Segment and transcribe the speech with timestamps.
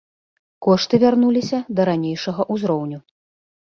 [0.67, 2.99] Кошты вярнуліся да ранейшага ўзроўню.